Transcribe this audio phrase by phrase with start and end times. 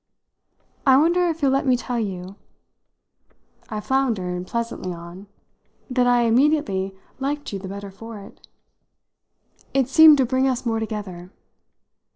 [0.83, 2.35] I wonder if you'll let me tell you,"
[3.69, 5.27] I floundered pleasantly on,
[5.91, 8.47] "that I immediately liked you the better for it.
[9.75, 11.29] It seemed to bring us more together.